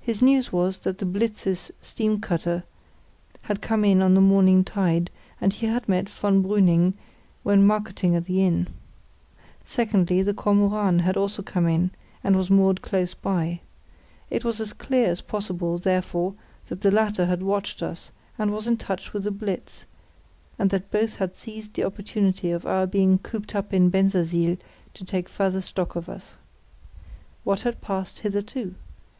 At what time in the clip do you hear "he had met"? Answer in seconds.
5.52-6.08